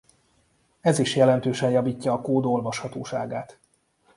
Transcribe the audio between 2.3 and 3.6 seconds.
olvashatóságát.